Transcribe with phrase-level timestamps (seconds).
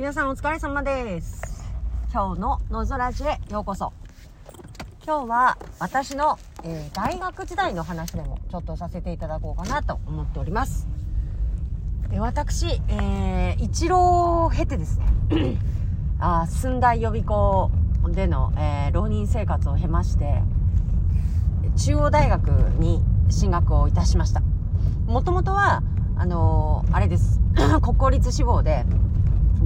[0.00, 1.62] 皆さんお疲れ様です。
[2.10, 3.92] 今日ののぞらじへようこそ。
[5.04, 10.88] 今日は私の、えー大学時代の話でもちょっとさせていただこうかなと思っております。
[12.10, 15.58] えー私、えー一浪を経てですね、
[16.18, 17.70] あー寸大予備校
[18.08, 20.42] での、えー浪人生活を経まして、
[21.76, 22.48] 中央大学
[22.78, 24.40] に進学をいたしました。
[25.06, 25.82] もともとは、
[26.16, 27.38] あのーあれです。
[27.82, 28.86] 国公立志望で、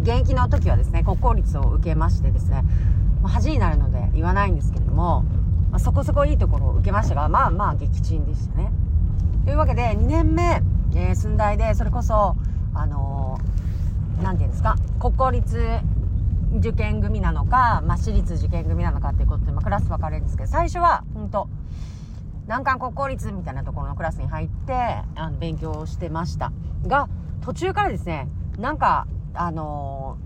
[0.03, 2.63] 現役の時はですね、国公立を受けましてですね、
[3.23, 5.23] まあ、恥になるので言わないんですけれども、
[5.71, 8.73] まあ、そこそこいいところを受けましたが、まあまあ撃沈でしたね。
[9.45, 10.63] というわけで、2年目、
[10.95, 12.37] えー寸大で、それこそ、
[12.75, 15.59] あのーていうんですか、国公立
[16.57, 21.49] 受験組なのか、まあ、私立受験組なのかっていうことで、まあ、クラス分かれるんですけど、最初は、本当
[22.47, 24.75] 難関国公立みたいなところのクラスに入って
[25.15, 26.53] あの勉強してました
[26.87, 27.09] が
[27.43, 30.19] 途中からですねなんかあの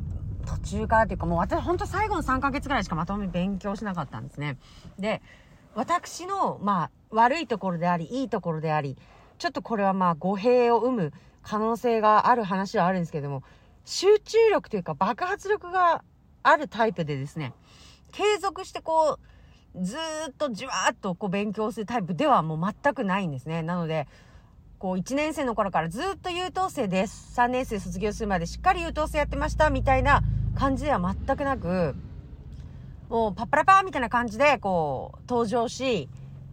[0.47, 4.59] 途中からっていうかもう私本当最後の3ヶ月ぐらいしかまとめ勉強しなかったんですね
[4.98, 5.20] で
[5.75, 8.97] 私のまあ悪いところでありいいところであり
[9.39, 13.42] ちょっとこれはまあ語弊を生む可能性がある話はあるんですけども
[13.84, 16.03] 集中力というか爆発力が
[16.42, 17.53] あるタイプでですね
[18.12, 19.20] 継続してこう
[19.81, 23.62] ずーっとじわーっとこう勉強するタイプではもう全くないんですね。
[23.62, 24.09] なので、
[24.79, 27.33] こう1年生の頃からずっと優等生です。
[27.37, 30.23] 3年生卒業するまでしっかり優等生やってましたみたいな
[30.55, 31.97] 感じでは全くなく、
[33.09, 36.09] もうパッパラパーみたいな感じでこう登場し、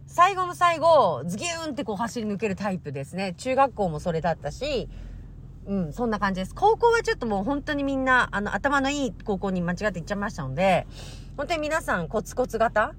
[0.08, 3.34] 最後の最後、ズギューンってこう走り抜けるタイプですね。
[3.34, 4.88] 中学校もそれだったし、
[5.66, 6.54] うん、そんな感じです。
[6.54, 10.86] 高校はちょっともう本当にみんな、あの、頭のいい高校に間違って行っちゃいましたので、
[11.36, 12.94] 本当に皆さんコツコツ型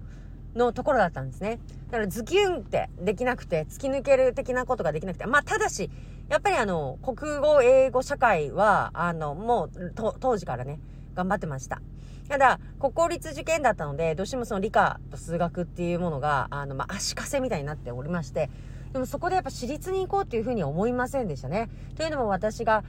[0.57, 1.59] のところだったんですね。
[1.87, 5.89] だからズキュンってできなくて、突き抜ける的なことができなくて、まあ、ただし、
[6.29, 10.79] やっぱりあの、国語、英語、社会は、あの、もう、当時からね、
[11.15, 11.81] 頑張ってました。
[12.27, 18.49] ただ、国公立受験だったので、どうしてもその理科と数学っていうものが、あの、まあ、足かせみたいになっておりまして、
[18.91, 21.69] でもそこでやっぱ私立に行こうっていうふうに思いませんでしたね。
[21.95, 22.83] というのも私が、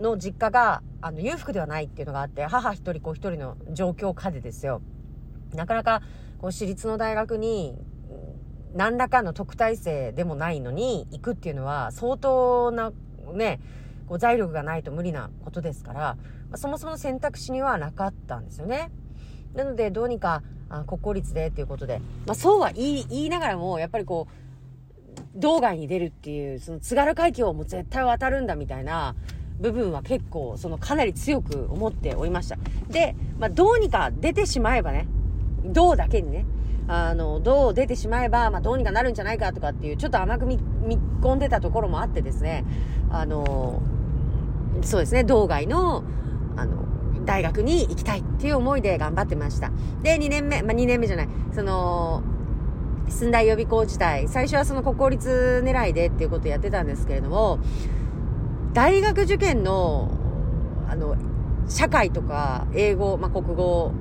[0.00, 4.80] の実家が、あの、裕福ではないっていうのがあって、母一人子一人の状況下でですよ。
[5.54, 6.02] なかなか、
[6.42, 7.78] こう、私立の大学に、
[8.74, 12.92] 何らかの特待生でもないのに行くっていうのは、相当な、
[13.32, 13.60] ね、
[14.06, 16.16] こう財力がないと無理なことですから、ま
[16.54, 18.90] あそもそも選択肢にはなかったんですよね。
[19.54, 29.14] なので、どうにか、あ国公立でっていうことで、まあそうは言い、言いながらも、やっぱりこう、道外に出るっていう、その津軽海峡をも絶対渡るんだみたいな
[29.60, 32.56] 部分は結構、そのかなり強く思っておりました。
[32.88, 35.06] で、まあどうにか出てしまえばね、
[35.64, 36.46] 銅だけにね、
[36.88, 42.64] あの、銅出てしまえば、まあどうにかなるんじゃないかとかっていう、ちょっと甘く見見込んでたところもあってですね、
[43.10, 43.82] あの、
[44.82, 46.02] そうですね、道外の、
[46.56, 46.84] あの、
[47.24, 49.70] 大学に行きたいっていう思いで頑張ってました。
[50.02, 52.22] で、2年目、まあ2年目じゃない、その、
[53.08, 57.58] 寸大予備校時代、最初はその国公立狙いでっていうことをやってたんですけれども、
[58.72, 60.10] 大学受験の、
[60.88, 61.16] あの、
[61.68, 63.92] 社会とか英語、まあ、国語、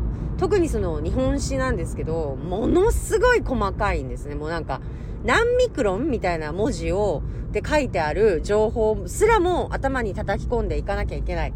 [0.41, 4.33] 特にその日本史なんですけど、ものすごい細かいんですね。
[4.33, 4.81] もうなんか、
[5.23, 7.21] 何ミクロンみたいな文字を、
[7.51, 11.53] で書いてある情報すらも頭に叩き込んでいかなきゃいけない。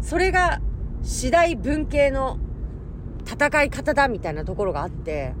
[0.00, 0.60] それが、
[1.04, 2.38] 次第文系の
[3.24, 5.34] 戦い方だみたいなところがあって、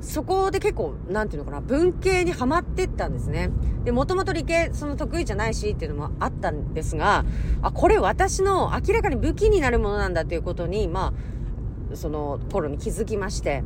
[0.00, 3.50] そこで結構、なんていうのかな、文系にはまってったんですね。
[3.84, 7.26] で、もともと理系、その得意じゃないしっていうのもあったんですが、
[7.60, 11.35] あ、これ私の明らかに武器になるものなんだということに、まあ、
[11.94, 13.62] その頃に気づきまして。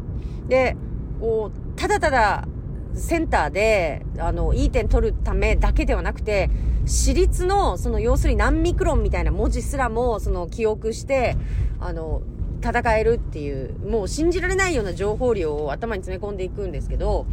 [0.49, 0.77] で、
[1.21, 2.49] こう、ただただ、
[2.95, 6.51] センターで、あの、いい点取るためだけではなくて、
[6.87, 11.37] 私立の、その、要するに何ミクロンみたいな文字すらも、その、記憶して、
[11.79, 12.23] あの、
[12.63, 17.27] 戦えるっていう、もう信じられないような情報量を頭に詰め込んでいくんですけど、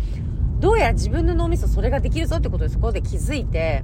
[0.59, 3.83] どうやら自分の脳みそそれができるぞってことでそこで気づいて、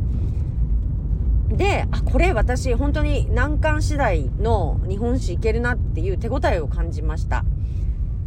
[1.54, 7.46] で、あ、これ私本当に難関次第の日本史いけるなっていう手応えを感じました。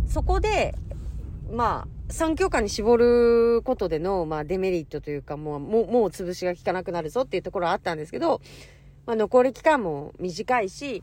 [0.06, 0.76] そこで、
[1.50, 8.40] まあ、3教科に絞ることでの、まあ、デメリットというか、もう、もう、もう潰しが効かなくなるぞっていうところはあったんですけど、
[9.06, 11.02] まあ、残り期間も短いし、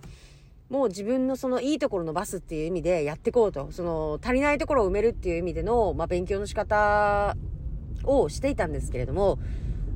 [0.70, 3.68] もう自分のそのいいところ伸ばすっていう意味でやっていこうと。
[3.72, 7.36] その足りないところを埋めるっていう意味での、まあ、勉強の仕方
[8.06, 9.40] をしていたんですけれども、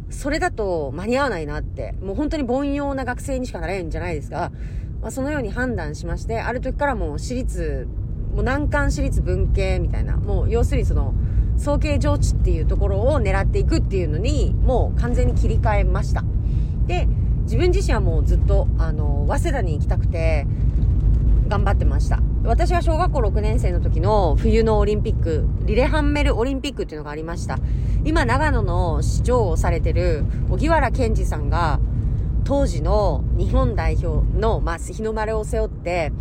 [0.09, 4.51] それだと間に合わないなって、もう本当に凡庸な学生にしかなれんじゃないですか。
[5.01, 7.88] まあ、そのように判断しまして、ある時からもう私立、
[8.33, 11.13] もう難関私立文系みたいな、もう要するにその、
[11.57, 16.24] 総計上智っていうところを狙っていくっていうのに、もう完全に切り替えました。
[16.86, 17.07] で、
[17.44, 20.45] 自分自身はもうずっと、あの、早稲田に行きたくて、
[21.47, 22.19] 頑張ってました。
[22.44, 27.59] 私は小学校6年生の時の冬のオリンピック、リレハンメルオリンピックっていうのがありました。
[28.05, 31.79] 今、長野の市長をされてる、荻原健二さんが、
[32.45, 36.13] 当時の日本代表の、まあ、日の丸を背負って、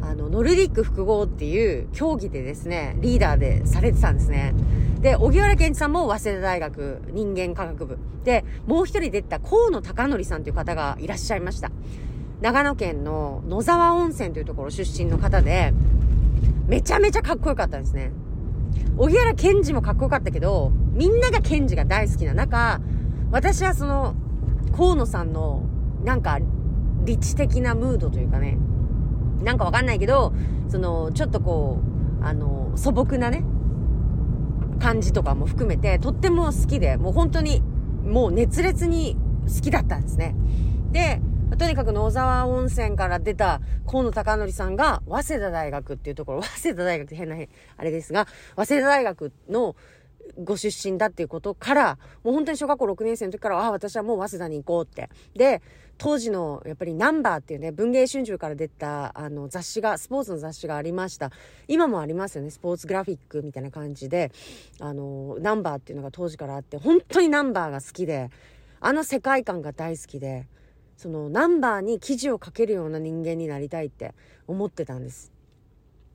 [0.00, 4.54] あの、ノルディック複合っていう競技でですね、リーダーでされてたんですね。
[5.00, 7.98] で、荻原健一さんも早稲田大学人間科学部。
[8.24, 11.70] で、もう一人出た河野隆則さんという方がいらっしゃいました。
[12.40, 15.72] 長野県の野沢温泉というところ出身の方で、
[16.66, 18.12] めちゃめちゃかっこよかったんですね。
[18.96, 22.80] 荻原健二もかっこよかったけど、みんなが健二が大好きな中、
[23.30, 24.14] 私はその、
[24.76, 25.62] 河野さんの、
[26.04, 26.38] なんか、
[27.04, 28.58] 理知的なムードというかね、
[29.42, 30.32] なんかわかんないけど、
[30.68, 31.78] その、ちょっとこ
[32.20, 33.44] う、あの、素朴なね、
[34.80, 37.62] 感じとかも含めて、とっても好きで、もう本当に、
[38.04, 39.16] もう熱烈に
[39.46, 40.34] 好きだったんですね。
[40.92, 41.20] で、
[41.56, 47.36] とにかく野沢温泉から出た河野隆則さんが、早稲田大学っていうところ、 早稲田大学って変な、
[47.76, 49.76] あれですが、早稲田大学の
[50.42, 55.10] ご出身だっていうことから、もう本当に小学校6年生の時から、ああ、私はもう早稲田に行こうって。
[55.34, 55.62] で、
[55.96, 61.30] 当時のやっぱりナンバーっていうね、文芸春秋から出たあの雑誌が、スポーツの雑誌がありました。
[61.68, 64.32] 今もありますよね、スポーツグラフィックみたいな感じで、
[64.80, 68.30] あの、ナンバーっていうのが当時からあって、本当にナンバーが好きで、
[68.80, 70.46] あの世界観が大好きで、
[70.96, 74.14] そのナンバーに記事を書けるような人間になりたいって
[74.46, 75.34] 思ってたんです。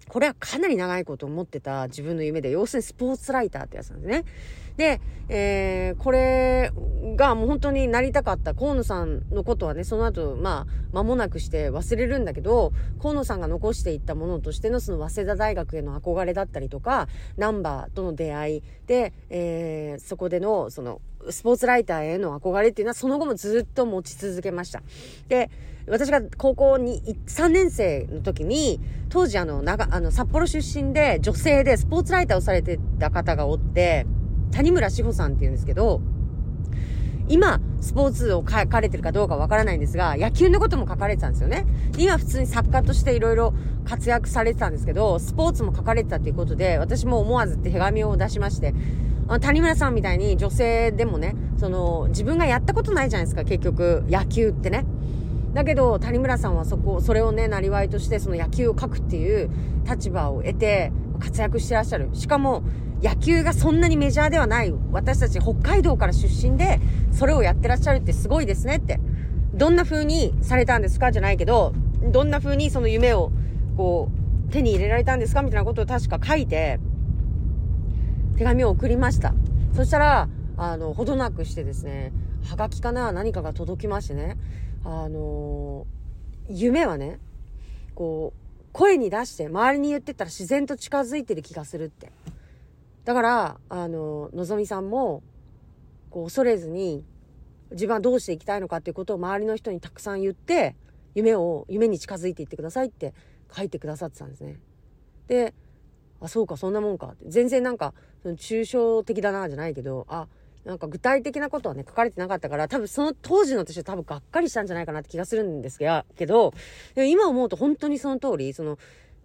[0.10, 4.26] これはかなり長いこと思ってた自分の夢で、要するにスポーツライターってやつなんですね。
[4.76, 6.72] で、えー、これ
[7.16, 24.82] がもう本当になりたかった河野さんのことはね、その後、まあ、間もなくして忘れるんだけど、河野さんが残していったものとしてのその早稲田大学への憧れだったりとか、ナンバーとの出会いで、えー、そこでの、その、スポーツライターへの憧れっていうのはその後もずっと持ち続けました。
[25.28, 25.50] で、
[25.88, 28.80] 私が高校に3年生の時に、
[29.10, 34.06] 当時あの、長、あの、札幌出身で女性でスポーツライターをされてた方がおって、
[34.52, 36.02] 谷村志保さんって言うんですけど、
[37.28, 41.66] 今、スポーツを書かれてるかどうかわからないんですが、野球のことも書かれてたんですよね。
[41.98, 43.54] 今普通に作家としていろいろ
[43.86, 48.74] 活躍されてたんですけど、スポーツも書かれてたっていうことで、私も思わず手紙を出しまして、
[49.38, 54.86] 谷村さんみたいに女性でもね、その、自分がやったことないじゃないですか、結局、野球ってね。
[55.54, 59.52] だけど、谷村さんはそこ、それをね、なりわいとして、その野球を書くっていう
[59.88, 62.10] 立場を得て、活躍してらっしゃる。
[62.14, 62.64] しかも、
[63.04, 66.80] 野球がそんなにメジャーではない私たち北海道から出身で、
[67.12, 69.00] それをやってらっしゃるってすごいですねって。
[69.54, 71.12] どんな風にされたんですか？
[71.12, 71.74] じゃないけど、
[72.12, 73.32] どんな風にその夢を、
[73.78, 74.10] こ
[74.48, 75.42] う、手に入れられたんですか？
[75.42, 76.80] みたいなことを確か書いて、
[78.40, 79.34] 手紙を送りました。
[79.76, 82.14] そしたら、あの、ほどなくしてですね、
[82.50, 84.38] はがきかな何かが届きましてね、
[84.86, 85.86] あの
[86.48, 87.20] 夢はね、
[87.96, 92.14] こう、声に出して周りに言ってったら自然と近づいてる気がするって。
[93.04, 95.22] だから、あの、のぞみさんも、
[96.10, 97.04] こう、恐れずに、
[97.72, 100.78] 自分はどうしていきたいのかっていうことを周りの人にたくさん言って、
[101.14, 103.14] 夢を、夢に近づいていってくださいって
[103.54, 104.62] 書いてくださってたんですね。
[105.28, 105.54] で、
[106.22, 107.16] あ、そうか、そんなもんか。
[107.26, 107.94] 全然なんか、
[108.24, 110.28] その抽象的だな、じゃないけど、あ、
[110.66, 116.54] なんか具体的なことはね、書かれてなかったから、多分その当時の私は多分がっかりしたんじゃないかなって気がするんですけど、
[116.96, 118.78] で今思うと本当にその通り、その、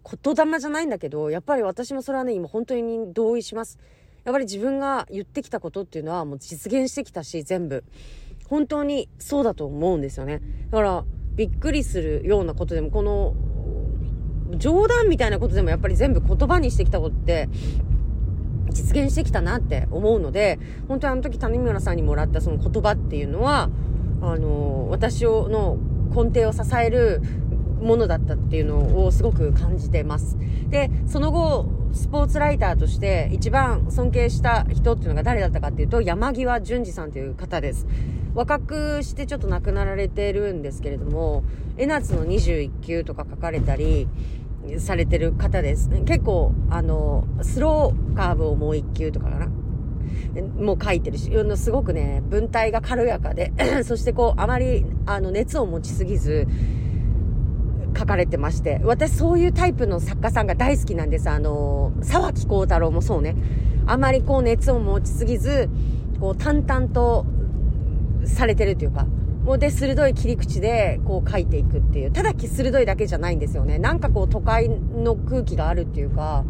[0.04, 3.78] 言霊じゃないんだけど、やっぱり私もそれはね、今本当に同意します。
[4.24, 7.84] やっぱり自分が言ってきたことっていうのはもう実現してきたし、全部。
[8.46, 10.40] 本当にそうだと思うんですよね。
[10.70, 13.34] だから、びっくりするようなことでも、この、
[14.56, 17.48] 冗談みたいなことでもやっぱり全部言葉にしてきたことって、
[18.70, 20.58] 実現してきたなって思うので、
[20.88, 23.70] 本当にあの時谷村さんにもらったその言葉っていうのは、
[24.20, 25.78] あの、私をの
[26.10, 27.22] 根底を支える
[27.80, 30.36] ものだったっていうのをすごく感じてます。
[30.70, 37.86] で、その後、スポーツライターとして一番尊敬した人っていうのが誰だったかっていうと、山際淳二さんという方です。
[38.34, 41.44] 若くしてちょっと亡くなられてるんですけれども、
[41.76, 44.08] 江夏の21球とか書かれたり、
[44.78, 45.90] されてる方です。
[46.04, 49.48] 結構、あの、スローカーブをもう1球とかかな。
[50.58, 53.52] もう書いてるし、すごくね、文体が軽やかで、
[53.84, 56.46] そしてこう、あまり、あの、熱を持ちすぎず、
[57.96, 61.30] 書かれてまして、私そういうタイプの作家さんが大好きなんです。
[61.30, 63.36] あの、沢木幸太郎もそうね。
[63.86, 65.68] あまりこう熱を持ちすぎず、
[66.20, 67.24] こう淡々と
[68.24, 69.06] されてるというか、
[69.44, 72.10] もうで、鋭い切り口でこう書いていくっていう。
[72.10, 73.78] ただ鋭いだけじゃないんですよね。
[73.78, 76.44] なんかこう都会の空気があるっていうか、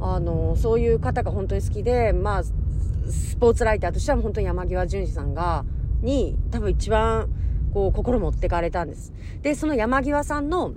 [0.00, 5.64] あの、そういう方が本当に好きで、まあ、スポーツライターとしては本当に山際淳二さんが、
[6.02, 7.28] に、多分一番
[7.72, 9.12] こう、心持ってかれたんです。
[9.42, 10.74] で、その山際さんの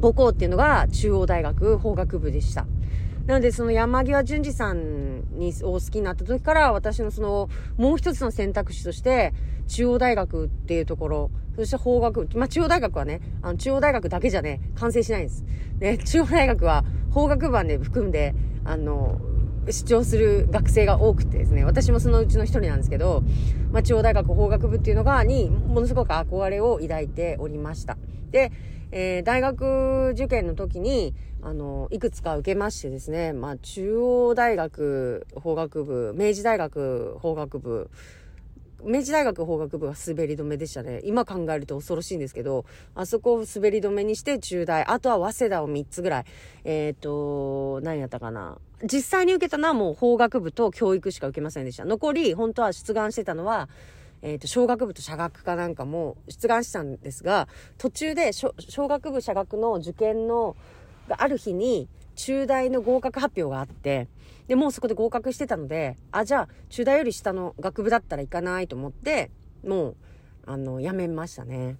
[0.00, 2.66] 母校っていうのが中央大学法学部でした。
[3.26, 9.32] なので、その山際淳二さんに、を好きになった時から、私のその、もう一つの選択肢として、
[9.66, 15.44] 中央大学っていうところ、そして法学部、まあ、中央大学はね、あの、中央大学だけじゃね、完成しないんです。
[15.78, 19.20] で、中央大学は法学部で含んで、あの、
[19.70, 23.22] 主張する学生が多くてですね、私もそのうちの一人なんですけど、
[23.72, 27.96] まあ、中央大学法学部っていうのが、に、ものすごく憧れを抱いておりました。
[28.30, 28.52] で、
[28.90, 37.90] えー、大学受験の時に、あの、いくつか受けましてですね、まあ、中央大学法学部、明治大学法学部、
[38.84, 41.00] 明治大学法学部は滑り止めでしたね。
[41.04, 42.64] 今考えると恐ろしいんですけど、
[42.94, 46.24] あそこを滑り止めにして中大、あとは早稲田を3つぐらい。
[46.64, 48.58] えっ、ー、と、何やったかな。
[48.82, 51.84] 実際に受けたのはもう法学部と教育しか受けませんでした。
[51.84, 53.68] 残り、本当は出願してたのは、
[54.22, 57.48] えっ、ー、と、小学部と社学かなんかも出願したんですが、
[57.78, 58.54] 途中で小
[58.88, 60.56] 学部社学の受験の、
[61.08, 64.08] がある日に、中大の合格発表があって、
[64.46, 69.30] で、もうそこで合格してたので、あ、じゃあ、中大より下の学部だったら行かないと思って、
[69.66, 69.96] もう、
[70.46, 71.72] あの、辞めましたね。
[71.72, 71.76] っ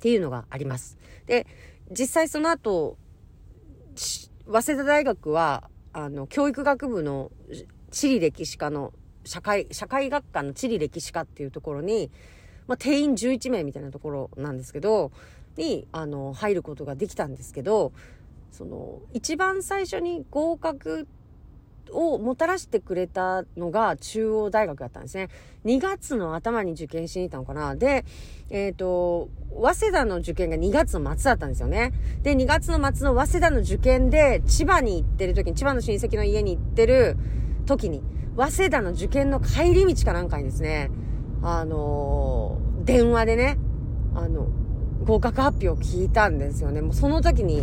[0.00, 0.98] ていうのがあります。
[1.26, 1.46] で、
[1.90, 2.96] 実際その後、
[3.96, 7.30] 早稲田大学は、あの、教育学部の
[7.90, 8.92] 地理歴史科の
[9.24, 12.10] 社会、社会学科の地理歴史科っていうところに、
[12.66, 15.12] まあ、定員11名みたいなところなんですけど、
[15.56, 17.92] に、あの、入ることができたんですけど、
[18.50, 21.06] その、一番最初に合格
[21.92, 25.28] をもたらしてくれたのが中央大学だったんですね。
[25.64, 27.74] 2月の頭に受験しに行ったのかな。
[27.74, 28.04] で、
[28.50, 31.92] えっ、ー、と、早稲田の受験が2月の末だったんですよね。
[32.22, 37.16] で、2月の末の早稲田の受験で千葉に行ってる時に、千葉の親戚の家に行ってる
[37.66, 38.02] 時に、
[38.36, 40.90] 早稲田の受験の帰り道かなんかにですね、
[41.42, 43.58] あのー、電話でね、
[44.14, 44.48] あの、
[45.04, 46.80] 合格発表を聞いたんですよね。
[46.80, 47.62] もうその時に、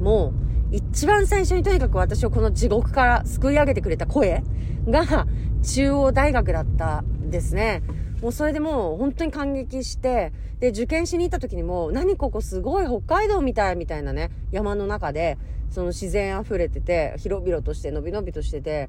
[0.00, 4.42] もう、一番最初にとにかく私をこの地獄から救い上げてくれた声
[4.88, 5.26] が
[5.62, 7.82] 中央大学だったんですね。
[8.22, 15.36] もうそれでもう本当に感激して、で、受験しに行った時にも、何ここすごい北海道みたいみたいなね、山の中で、
[15.70, 18.88] その自然溢れてて、広々として、のびのびとしてて、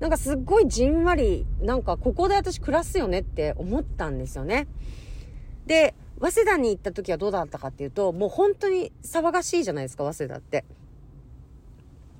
[0.00, 4.66] なんかすっごいじんわり、なんかここで私暮らすよねって思ったんですよね。
[5.64, 10.64] で、早稲田に行った時はどうだったかっていうと、もう本当に騒がしいじゃないですか、早稲田って。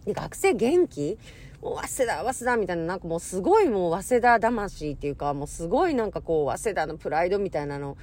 [0.05, 1.19] で、学生元気？
[1.63, 7.97] もう早稲田、早稲田みたいな、なんかもうすごいもう早稲田魂っていうか、もうすごいなんかこう、早稲田のプライドみたいなの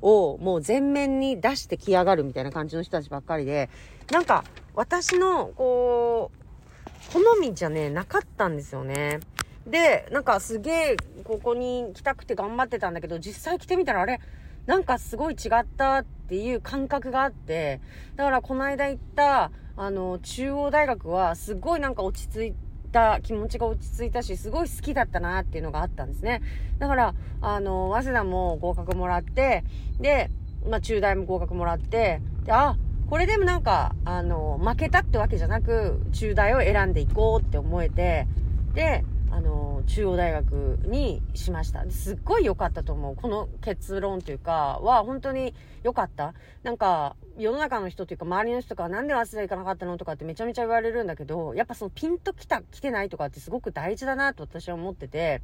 [0.00, 3.68] をもう前面に出してきやがるみたいな感じの人たちばっかりで、
[4.10, 4.44] なんか
[4.74, 9.20] 私のこう、好みじゃね、なかったんですよね。
[9.66, 14.20] で、なんかすげえ、ここに来たくて頑張ってたんだけど、実際来てみたらあれ、
[14.64, 17.80] なんかすごい違ったっていう感覚があって、
[18.16, 22.54] だからこの間行った、あの、中央大学はすごいなんか落ち着い
[22.92, 26.42] た、気持ちが落ち着いたし、すごい好きだったなっていうのがあったんですね。
[26.78, 29.64] だから、あの、早稲田も合格もらって、
[30.00, 30.30] で、
[30.68, 32.76] まあ中大も合格もらって、で、あ、
[33.08, 38.26] これでもなんか、あの、負けたってわけじゃなく、中大を選んでいこうって思えて、
[38.74, 41.84] で、あの、中央大学にしました。
[41.90, 43.16] すっごい良かったと思う。
[43.16, 46.34] この結論というか、は本当に良かった。
[46.62, 55.42] なんか、世の中の人というか、周りの人とかなんで忘れ行かなかったのとかってめちゃめちゃ言われるんだけど、やっぱそのピンときた、来てないとかってすごく大事だなと私は思ってて、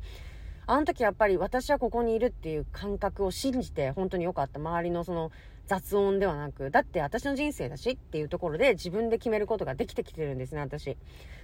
[0.66, 4.59] あの時やっぱり私はここにいるっていう感覚を信じて本当に良かった。
[4.59, 5.33] 周りのその
[5.66, 10.99] 雑音ではなく、だって私の人生だしっていうところで自分で決めることができてきてるんですね、私。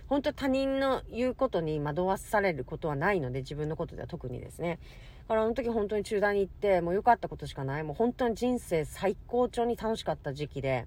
[0.09, 4.79] 本当他人の言うことに惑わされることはないので、自分のことでは特にですね。
[5.23, 7.83] だからあの時本当に中断に行って、もう良かったことしかない。
[7.83, 10.87] もう本当に人生最高潮に楽しかった時期で、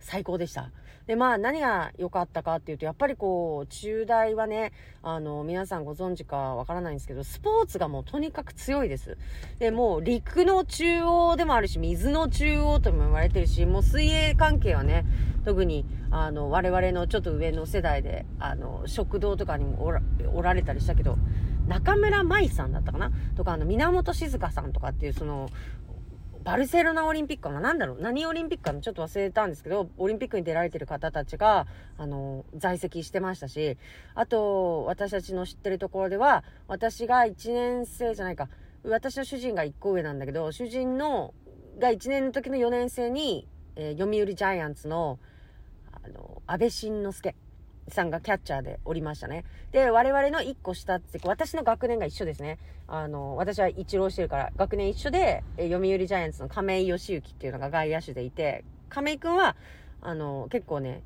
[0.00, 0.70] 最高でした。
[1.06, 9.18] で、まあ何が良かったかっていうと、やっぱりこう、中大はね、あの、皆さんご存知かわからないんですけど、スポーツがもうとにかく強いです。
[9.58, 15.04] で、もう陸の中央でもあるし、水の中央とも言われてるし、もう水泳関係はね、
[15.44, 20.00] 特に、あの、我々のちょっと上の世代で、あの、食堂とかにもおら
[20.32, 21.18] おられたりしたけど、
[21.66, 23.12] 中村舞さんだったかな？
[23.36, 25.48] とか、あの、源静香さんとかっていう、その、
[26.44, 31.66] バルセロナオリンピックかななんだろう何オリンピックかなちょっと忘れたんですけど、オリンピックに出られてる方たちが、
[31.98, 33.78] あの、在籍してましたし、
[34.14, 38.48] あと、私たちの知ってるところでは、私が1年生じゃないか、
[38.84, 41.32] 私の主人が1個上なんだけど、主人の、
[41.78, 43.46] が1年の時の4年生に、
[43.76, 45.18] えー、読売ジャイアンツの、
[45.92, 47.34] あの、安倍晋之助。
[47.88, 49.44] さんがキャッチャーでおりましたね。
[49.72, 52.58] で、我々の1個下って、私の学年が一緒ですね。
[52.86, 59.56] あの、私は一浪してるから、学年一緒で、え読売ジャイアンツの亀井義行っていうのが外野手でいて、亀井くんは、
[60.00, 61.02] あの、結構ね、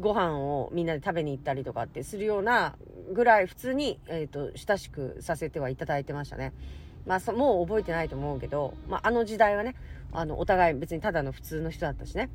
[0.00, 2.76] ご飯をみんなで食べに行ったりとかってするような
[3.12, 6.52] ぐらい普通に、えっ、ー、と、親しくさせてはいただいてましたね。
[7.06, 9.76] まあ、もう覚えてないと思うけど、まあ、あの時代はね、
[10.12, 12.30] あの、お互い別にただの普通の人だったしね。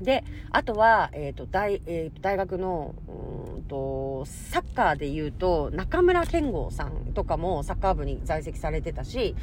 [0.00, 9.34] で、あとは、えっ、ー、と、大、えー、大学の、うんと、サッカーで言うと、中村健吾さんとかもサッカー部に在籍されてたし、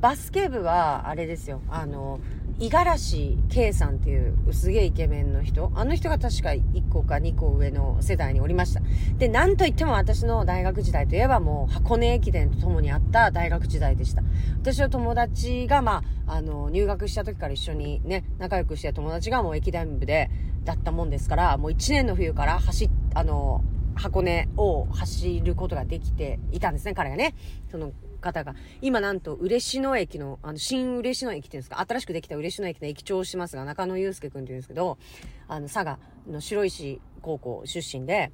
[0.00, 2.20] バスケ部は、あれですよ、あの、
[2.58, 5.70] 五十嵐圭さんっていうすげえイケメンの人。
[5.74, 8.80] あの人が確か1個か2個上の世代におりました。
[9.18, 14.22] で、なんといっても私の大学時代といえばもう箱根駅伝と共にあった大学時代でした。
[14.62, 20.30] 私の友達が、まあ、あの、入学した時から一緒にね、仲良くして友達がもう駅伝部で、
[20.64, 23.62] だったもんですから、もう1年の冬から走っ、あの、
[23.96, 27.34] 箱根を走ることができていたんですね、彼がね。
[27.70, 27.92] その
[28.26, 34.98] 方が、今なんと嬉野駅の、あの、新嬉野駅っていうんですか、新しくできた嬉野駅の駅長をしますが、中野祐介くんっていうんですけど、
[35.48, 38.32] あの、佐賀の白石高校出身で、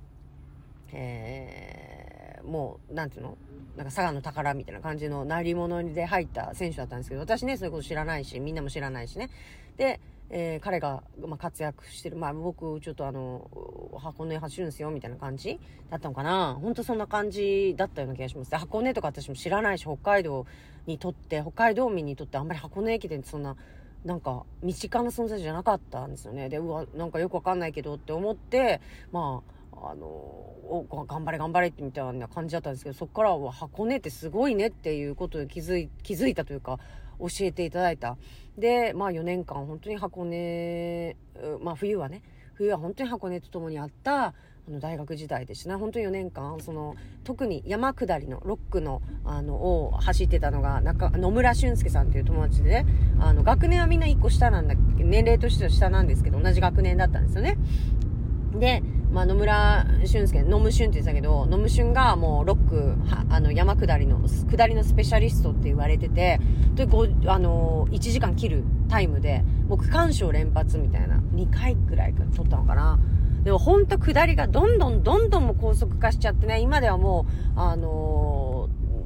[0.93, 3.37] えー、もう、なんていうの
[3.77, 9.31] なんか佐賀の宝みたいな感じの成り物で入った選手だったんですけど、私ね、そういうこと知らないし、みんなも知らないしね。
[9.77, 10.01] で、
[10.35, 12.17] えー、彼が、まあ、活躍してる。
[12.17, 13.51] まあ、僕、ちょっとあの、
[13.99, 15.61] 箱根走るんですよ、みたいな感じ
[15.91, 16.59] だったのかな。
[16.61, 18.51] ほんとそんな感じだったような気がします。
[18.51, 20.47] で、箱根とか私も知らないし、北海道
[20.87, 23.57] にとって、北海道民にとってあんまり箱根駅伝ってそんな、
[24.07, 26.49] なんか、身近な存在じゃなかったんですよね。
[26.49, 28.81] で、うわ、なんかよくわかんないけどって思って、
[29.13, 36.79] まあ、あの、お頑張れ頑張れってみたいな感じだったんですけど、そこからは箱根ってすごいねっていうことに気づい、気づいたというか、
[37.23, 38.17] 教えていただいた。
[38.59, 41.17] で、まあ4年間本当に箱根、
[41.61, 42.23] まあ冬はね、
[42.55, 44.35] 冬は本当に箱根と共にあった
[44.69, 45.77] あの大学時代でしたね。
[45.77, 52.87] 本当に4年間、その、特に山下りの、ロックの、あの、を走ってたのが、中、野村俊介さんっていう友達でね、
[53.19, 57.59] あの、学年はみんな1個下なんだ年齢としては下なんですけど、同じ学年だったんですよね。
[58.55, 62.95] で、まあ、野村俊介、野村俊って言ってたけど、野村俊がもうロック、
[63.29, 66.41] あの、山下りの、下りのスペシャリストって言われてて、
[66.75, 72.99] で、ご、あの1時間切るタイムで、もう区間賞連発みたいな、2回くらい取ったのかな。
[73.45, 78.32] でも本当下りがどんどんどんどんも高速化しちゃってね、今ではもう、あのー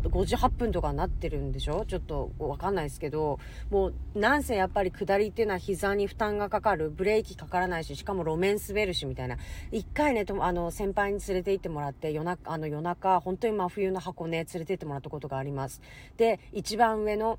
[0.09, 1.85] 58分とかなってるんでしょ？
[1.87, 3.39] ちょっとわかんないですけど、
[3.71, 9.37] もうなんせやっぱり下りっていうのは膝に負担がかかる、ブレーキかからないし、しかも路面滑るしみたいな。
[9.73, 15.81] 一回ね、とあの、先輩に連れて行ってもらって、夜中、あの夜中、本当に真冬の箱根、連れて行ってもらったことがあります。
[16.17, 17.39] で、一番上の、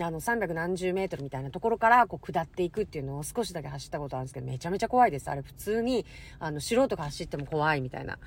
[0.00, 5.30] あの、300何十メートルみたいなところから、こう、下っていくっていうのを少しだけ走ったことあるんですけど、めちゃめちゃ怖いです。
[5.30, 6.06] あれ、普通に、
[6.38, 8.18] あの、素人が走っても怖いみたいな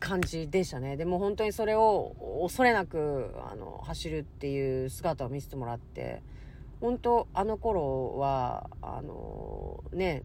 [0.00, 0.96] 感じでしたね。
[0.96, 6.22] でも本当にそれを恐れなく、あの、走るっていう姿を見せてもらって、
[6.80, 10.22] 本当あの頃は、あの、ね、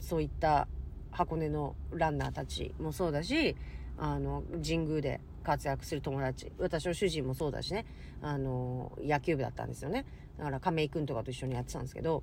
[0.00, 0.68] そういった
[1.10, 3.56] 箱根のランナーたちもそうだし、
[3.98, 6.52] あの、神宮で活躍する友達。
[6.58, 7.84] 私の主人もそうだしね。
[8.20, 10.04] あの、野球部だったんですよね。
[10.38, 12.22] だから亀井くんとかと一緒にやってたんですけど、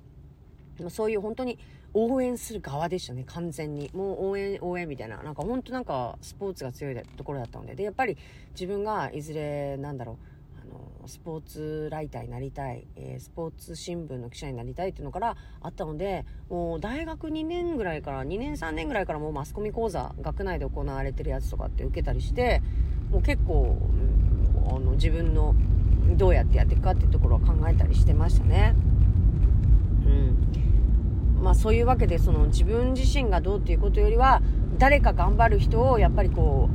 [0.88, 1.58] そういう本当に
[1.92, 3.90] 応援する側でしたね、完全に。
[3.92, 5.22] もう応援、応援みたいな。
[5.22, 7.74] なんか本当なんかスポーツが強いところだったので。
[7.74, 8.16] で、やっぱり
[8.52, 10.16] 自分がいずれ、なんだろう、
[10.62, 22.62] あの、スポーツライターになりたい、えー、スポーツ新聞の記者になりたいっていうのからあったので、もう大学2年ぐらいから、2年3年ぐらいからもうマスコミ講座、学内で行われてるやつとかって受けたりして、
[23.10, 23.76] もう結構、
[24.68, 25.54] あの、自分の
[26.16, 28.74] どうやってやっていくかっていうところは考えたりしてましたね。
[30.06, 31.42] うん。
[31.42, 34.42] まあそういうわけで、その自分自身がどうっていうことよりは、
[34.78, 36.68] 誰か頑張る人をやっぱりこ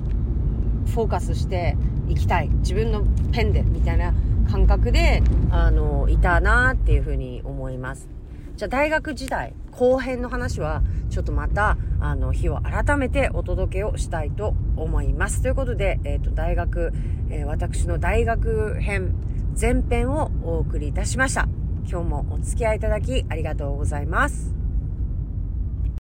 [0.87, 2.49] う、フォーカスしていきたい。
[2.49, 4.13] 自分のペンで、みたいな
[4.51, 8.09] 感覚で、あの、いたなっていうふうに思います。
[8.57, 15.41] じゃあ大学時代、後編の話は、ちょっとまた、あの、日を改めてお届けをしたいと思います。
[15.41, 16.93] ということで、えっ、ー、と、大学、
[17.29, 19.13] えー、私の大学編、
[19.59, 21.47] 前編をお送りいたしました。
[21.87, 24.54] 今日もお付き合いいただきありがとうございます。